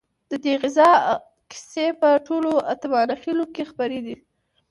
[0.29, 0.91] ددې غزا
[1.51, 4.15] کیسې په ټولو اتمانخيلو کې خپرې دي.